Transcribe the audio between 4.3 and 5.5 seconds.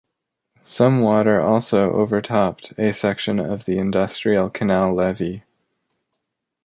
Canal levee.